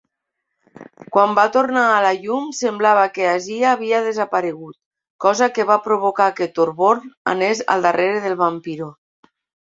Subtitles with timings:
[1.15, 4.75] Quan va tornar a la llum, semblava que Asya havia desaparegut,
[5.25, 8.89] cosa que va provocar que Torborg anés al darrere de Vampiro.